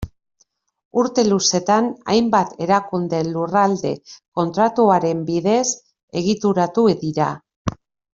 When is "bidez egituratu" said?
5.31-6.87